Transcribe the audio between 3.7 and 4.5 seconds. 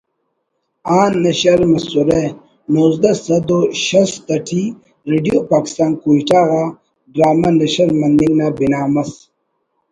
شست